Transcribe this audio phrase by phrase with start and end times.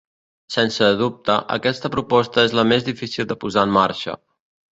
[0.53, 4.19] Sense dubte, aquesta proposta és la més difícil de posar en marxa.